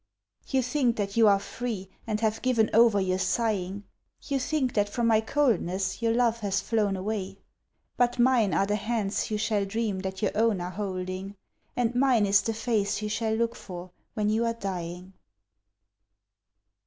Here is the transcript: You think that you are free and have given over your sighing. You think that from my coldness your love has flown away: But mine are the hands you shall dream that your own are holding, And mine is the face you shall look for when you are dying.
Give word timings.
You 0.47 0.63
think 0.63 0.95
that 0.95 1.15
you 1.15 1.27
are 1.27 1.37
free 1.37 1.87
and 2.07 2.19
have 2.21 2.41
given 2.41 2.71
over 2.73 2.99
your 2.99 3.19
sighing. 3.19 3.83
You 4.23 4.39
think 4.39 4.73
that 4.73 4.89
from 4.89 5.05
my 5.05 5.21
coldness 5.21 6.01
your 6.01 6.11
love 6.15 6.39
has 6.39 6.59
flown 6.59 6.95
away: 6.97 7.37
But 7.97 8.17
mine 8.17 8.51
are 8.51 8.65
the 8.65 8.77
hands 8.77 9.29
you 9.29 9.37
shall 9.37 9.63
dream 9.63 9.99
that 9.99 10.23
your 10.23 10.31
own 10.33 10.59
are 10.59 10.71
holding, 10.71 11.35
And 11.75 11.93
mine 11.93 12.25
is 12.25 12.41
the 12.41 12.55
face 12.55 13.03
you 13.03 13.09
shall 13.09 13.35
look 13.35 13.53
for 13.55 13.91
when 14.15 14.29
you 14.29 14.43
are 14.43 14.53
dying. 14.55 15.13